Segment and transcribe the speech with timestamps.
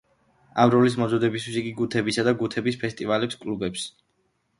[0.61, 4.09] ამ როლის მომზადებისთვის, იგი გუთებისა და გუთების ფესტივალების კლუბებს სტუმრობდა.